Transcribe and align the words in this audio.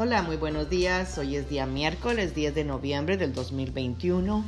Hola, 0.00 0.22
muy 0.22 0.36
buenos 0.36 0.70
días. 0.70 1.18
Hoy 1.18 1.34
es 1.34 1.50
día 1.50 1.66
miércoles 1.66 2.32
10 2.32 2.54
de 2.54 2.62
noviembre 2.62 3.16
del 3.16 3.32
2021. 3.32 4.44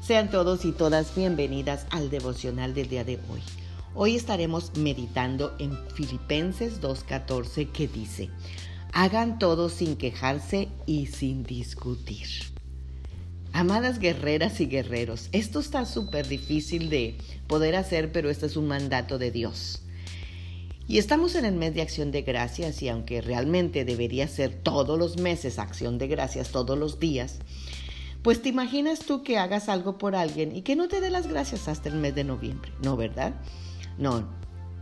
Sean 0.00 0.28
todos 0.28 0.64
y 0.64 0.72
todas 0.72 1.14
bienvenidas 1.14 1.86
al 1.90 2.10
devocional 2.10 2.74
del 2.74 2.88
día 2.88 3.04
de 3.04 3.14
hoy. 3.30 3.40
Hoy 3.94 4.16
estaremos 4.16 4.76
meditando 4.76 5.54
en 5.60 5.78
Filipenses 5.94 6.80
2.14 6.80 7.70
que 7.70 7.86
dice, 7.86 8.28
hagan 8.92 9.38
todo 9.38 9.68
sin 9.68 9.94
quejarse 9.94 10.66
y 10.84 11.06
sin 11.06 11.44
discutir. 11.44 12.26
Amadas 13.52 14.00
guerreras 14.00 14.60
y 14.60 14.66
guerreros, 14.66 15.28
esto 15.30 15.60
está 15.60 15.86
súper 15.86 16.26
difícil 16.26 16.90
de 16.90 17.18
poder 17.46 17.76
hacer, 17.76 18.10
pero 18.10 18.30
este 18.30 18.46
es 18.46 18.56
un 18.56 18.66
mandato 18.66 19.16
de 19.16 19.30
Dios. 19.30 19.80
Y 20.90 20.96
estamos 20.96 21.34
en 21.34 21.44
el 21.44 21.54
mes 21.54 21.74
de 21.74 21.82
acción 21.82 22.10
de 22.10 22.22
gracias 22.22 22.80
y 22.80 22.88
aunque 22.88 23.20
realmente 23.20 23.84
debería 23.84 24.26
ser 24.26 24.54
todos 24.54 24.98
los 24.98 25.18
meses 25.18 25.58
acción 25.58 25.98
de 25.98 26.08
gracias, 26.08 26.48
todos 26.48 26.78
los 26.78 26.98
días, 26.98 27.40
pues 28.22 28.40
te 28.40 28.48
imaginas 28.48 29.00
tú 29.00 29.22
que 29.22 29.36
hagas 29.36 29.68
algo 29.68 29.98
por 29.98 30.16
alguien 30.16 30.56
y 30.56 30.62
que 30.62 30.76
no 30.76 30.88
te 30.88 31.02
dé 31.02 31.10
las 31.10 31.26
gracias 31.26 31.68
hasta 31.68 31.90
el 31.90 31.96
mes 31.96 32.14
de 32.14 32.24
noviembre, 32.24 32.72
¿no 32.82 32.96
verdad? 32.96 33.34
No, 33.98 34.26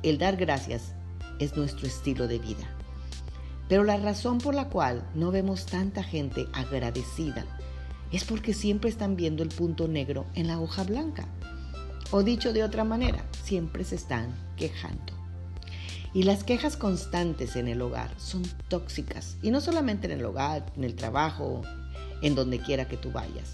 el 0.04 0.16
dar 0.18 0.36
gracias 0.36 0.94
es 1.40 1.56
nuestro 1.56 1.88
estilo 1.88 2.28
de 2.28 2.38
vida. 2.38 2.70
Pero 3.68 3.82
la 3.82 3.96
razón 3.96 4.38
por 4.38 4.54
la 4.54 4.68
cual 4.68 5.10
no 5.16 5.32
vemos 5.32 5.66
tanta 5.66 6.04
gente 6.04 6.46
agradecida 6.52 7.44
es 8.12 8.22
porque 8.22 8.54
siempre 8.54 8.90
están 8.90 9.16
viendo 9.16 9.42
el 9.42 9.48
punto 9.48 9.88
negro 9.88 10.26
en 10.36 10.46
la 10.46 10.60
hoja 10.60 10.84
blanca. 10.84 11.26
O 12.12 12.22
dicho 12.22 12.52
de 12.52 12.62
otra 12.62 12.84
manera, 12.84 13.26
siempre 13.42 13.82
se 13.82 13.96
están 13.96 14.32
quejando. 14.56 15.15
Y 16.16 16.22
las 16.22 16.44
quejas 16.44 16.78
constantes 16.78 17.56
en 17.56 17.68
el 17.68 17.82
hogar 17.82 18.10
son 18.16 18.42
tóxicas. 18.68 19.36
Y 19.42 19.50
no 19.50 19.60
solamente 19.60 20.06
en 20.06 20.18
el 20.18 20.24
hogar, 20.24 20.64
en 20.74 20.84
el 20.84 20.94
trabajo, 20.94 21.60
en 22.22 22.34
donde 22.34 22.58
quiera 22.58 22.88
que 22.88 22.96
tú 22.96 23.12
vayas. 23.12 23.52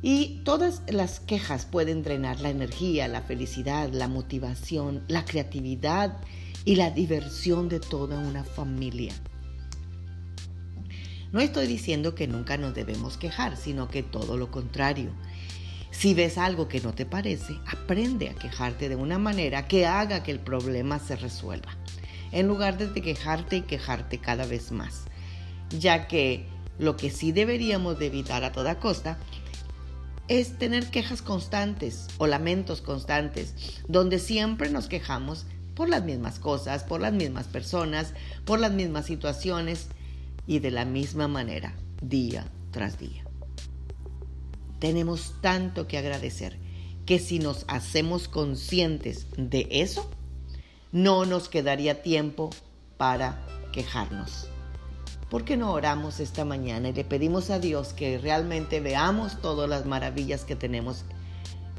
Y 0.00 0.42
todas 0.44 0.82
las 0.86 1.18
quejas 1.18 1.66
pueden 1.66 2.04
drenar 2.04 2.38
la 2.38 2.50
energía, 2.50 3.08
la 3.08 3.22
felicidad, 3.22 3.90
la 3.92 4.06
motivación, 4.06 5.02
la 5.08 5.24
creatividad 5.24 6.18
y 6.64 6.76
la 6.76 6.92
diversión 6.92 7.68
de 7.68 7.80
toda 7.80 8.20
una 8.20 8.44
familia. 8.44 9.12
No 11.32 11.40
estoy 11.40 11.66
diciendo 11.66 12.14
que 12.14 12.28
nunca 12.28 12.58
nos 12.58 12.76
debemos 12.76 13.16
quejar, 13.16 13.56
sino 13.56 13.88
que 13.88 14.04
todo 14.04 14.36
lo 14.36 14.52
contrario. 14.52 15.10
Si 15.90 16.14
ves 16.14 16.38
algo 16.38 16.68
que 16.68 16.80
no 16.80 16.94
te 16.94 17.04
parece, 17.04 17.58
aprende 17.66 18.30
a 18.30 18.34
quejarte 18.34 18.88
de 18.88 18.96
una 18.96 19.18
manera 19.18 19.66
que 19.66 19.86
haga 19.86 20.22
que 20.22 20.30
el 20.30 20.40
problema 20.40 20.98
se 20.98 21.16
resuelva, 21.16 21.76
en 22.32 22.46
lugar 22.46 22.78
de 22.78 23.02
quejarte 23.02 23.56
y 23.56 23.62
quejarte 23.62 24.18
cada 24.18 24.46
vez 24.46 24.72
más, 24.72 25.04
ya 25.78 26.06
que 26.06 26.46
lo 26.78 26.96
que 26.96 27.10
sí 27.10 27.32
deberíamos 27.32 27.98
de 27.98 28.06
evitar 28.06 28.44
a 28.44 28.52
toda 28.52 28.78
costa 28.78 29.18
es 30.28 30.56
tener 30.58 30.90
quejas 30.90 31.22
constantes 31.22 32.06
o 32.18 32.26
lamentos 32.28 32.80
constantes, 32.80 33.54
donde 33.88 34.20
siempre 34.20 34.70
nos 34.70 34.86
quejamos 34.86 35.44
por 35.74 35.88
las 35.88 36.04
mismas 36.04 36.38
cosas, 36.38 36.84
por 36.84 37.00
las 37.00 37.12
mismas 37.12 37.46
personas, 37.48 38.14
por 38.44 38.60
las 38.60 38.72
mismas 38.72 39.06
situaciones 39.06 39.88
y 40.46 40.60
de 40.60 40.70
la 40.70 40.84
misma 40.84 41.26
manera, 41.26 41.74
día 42.00 42.46
tras 42.70 42.98
día 42.98 43.24
tenemos 44.80 45.34
tanto 45.40 45.86
que 45.86 45.98
agradecer 45.98 46.58
que 47.06 47.18
si 47.18 47.38
nos 47.38 47.64
hacemos 47.68 48.28
conscientes 48.28 49.26
de 49.36 49.68
eso, 49.70 50.10
no 50.90 51.24
nos 51.24 51.48
quedaría 51.48 52.02
tiempo 52.02 52.50
para 52.96 53.46
quejarnos. 53.72 54.48
¿Por 55.30 55.44
qué 55.44 55.56
no 55.56 55.72
oramos 55.72 56.18
esta 56.18 56.44
mañana 56.44 56.88
y 56.88 56.92
le 56.92 57.04
pedimos 57.04 57.50
a 57.50 57.60
Dios 57.60 57.92
que 57.92 58.18
realmente 58.18 58.80
veamos 58.80 59.40
todas 59.40 59.68
las 59.68 59.86
maravillas 59.86 60.44
que 60.44 60.56
tenemos 60.56 61.04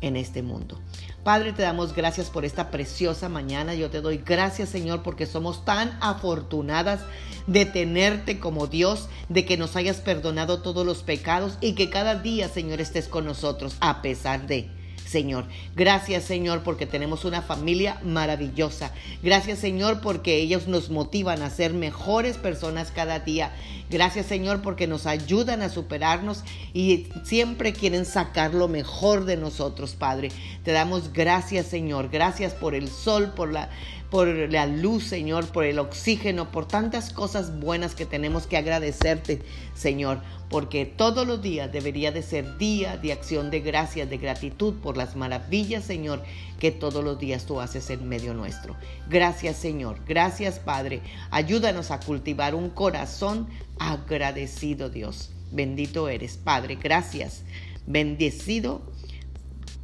en 0.02 0.18
este 0.18 0.42
mundo. 0.42 0.80
Padre, 1.24 1.54
te 1.54 1.62
damos 1.62 1.94
gracias 1.94 2.30
por 2.30 2.46
esta 2.46 2.72
preciosa 2.72 3.30
mañana. 3.30 3.76
Yo 3.76 3.90
te 3.90 4.02
doy 4.02 4.18
gracias, 4.18 4.70
Señor, 4.70 5.04
porque 5.04 5.26
somos 5.26 5.64
tan 5.66 5.98
afortunadas 6.02 7.02
de 7.48 7.66
tenerte 7.66 8.40
como 8.40 8.68
Dios, 8.68 9.08
de 9.30 9.46
que 9.46 9.58
nos 9.58 9.76
hayas 9.76 9.98
perdonado 9.98 10.62
todos 10.62 10.86
los 10.86 11.04
pecados 11.04 11.58
y 11.62 11.74
que 11.74 11.90
cada 11.90 12.16
día, 12.16 12.50
Señor, 12.50 12.82
estés 12.82 13.08
con 13.08 13.26
nosotros 13.26 13.76
a 13.80 14.02
pesar 14.02 14.48
de... 14.48 14.81
Señor. 15.12 15.46
Gracias, 15.76 16.24
Señor, 16.24 16.64
porque 16.64 16.86
tenemos 16.86 17.26
una 17.26 17.42
familia 17.42 18.00
maravillosa. 18.02 18.94
Gracias, 19.22 19.60
Señor, 19.60 20.00
porque 20.00 20.38
ellos 20.38 20.68
nos 20.68 20.90
motivan 20.90 21.42
a 21.42 21.50
ser 21.50 21.74
mejores 21.74 22.38
personas 22.38 22.92
cada 22.92 23.20
día. 23.20 23.52
Gracias, 23.90 24.28
Señor, 24.28 24.62
porque 24.62 24.88
nos 24.88 25.06
ayudan 25.08 25.64
a 25.64 25.70
superarnos 25.70 26.46
y 26.74 27.08
siempre 27.26 27.74
quieren 27.74 28.06
sacar 28.06 28.54
lo 28.54 28.70
mejor 28.70 29.26
de 29.26 29.36
nosotros, 29.36 29.96
Padre. 29.96 30.30
Te 30.64 30.72
damos 30.72 31.12
gracias, 31.12 31.66
Señor. 31.66 32.10
Gracias 32.10 32.54
por 32.54 32.74
el 32.74 32.88
sol, 32.88 33.34
por 33.36 33.52
la 33.52 33.70
por 34.12 34.28
la 34.28 34.68
luz, 34.68 35.06
Señor, 35.06 35.48
por 35.48 35.64
el 35.64 35.80
oxígeno, 35.80 36.52
por 36.52 36.68
tantas 36.68 37.14
cosas 37.14 37.62
buenas 37.62 37.96
que 37.96 38.06
tenemos 38.06 38.46
que 38.46 38.58
agradecerte, 38.58 39.42
Señor, 39.74 40.20
porque 40.50 40.86
todos 40.86 41.26
los 41.26 41.42
días 41.42 41.72
debería 41.72 42.12
de 42.12 42.22
ser 42.22 42.58
día 42.58 42.98
de 42.98 43.14
acción 43.14 43.50
de 43.50 43.62
gracias, 43.62 44.10
de 44.10 44.18
gratitud 44.18 44.76
por 44.82 44.98
las 44.98 45.16
maravillas, 45.16 45.84
Señor, 45.84 46.24
que 46.60 46.72
todos 46.72 47.04
los 47.04 47.20
días 47.20 47.46
tú 47.46 47.60
haces 47.60 47.90
en 47.90 48.08
medio 48.08 48.34
nuestro. 48.34 48.76
Gracias, 49.10 49.58
Señor. 49.58 50.00
Gracias, 50.08 50.60
Padre. 50.60 51.02
Ayúdanos 51.30 51.92
a 51.92 52.00
cultivar 52.00 52.56
un 52.56 52.70
corazón 52.70 53.48
agradecido, 53.80 54.90
Dios. 54.90 55.32
Bendito 55.52 56.10
eres, 56.10 56.38
Padre. 56.38 56.76
Gracias. 56.76 57.44
Bendecido 57.86 58.82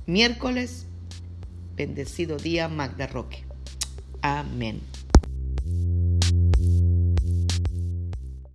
miércoles. 0.05 0.87
Bendecido 1.75 2.37
día, 2.37 2.67
Magda 2.67 3.07
Roque. 3.07 3.43
Amén. 4.21 4.81